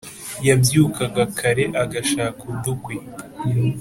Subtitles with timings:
[0.47, 2.95] yabyukaga kare agashaka udukwi,